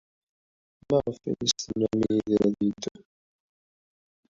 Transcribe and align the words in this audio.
Maɣef 0.89 1.19
ay 1.29 1.39
as-tennam 1.45 1.97
i 2.05 2.07
Yidir 2.13 2.41
ad 2.47 2.55
yeddu? 2.65 2.95